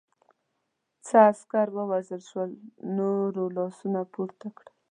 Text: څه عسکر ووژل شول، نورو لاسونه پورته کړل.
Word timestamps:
څه 1.05 1.17
عسکر 1.29 1.67
ووژل 1.73 2.21
شول، 2.29 2.51
نورو 2.97 3.43
لاسونه 3.55 3.99
پورته 4.13 4.47
کړل. 4.57 4.73